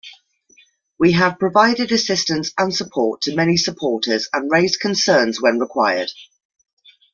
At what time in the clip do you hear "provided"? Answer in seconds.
1.37-1.91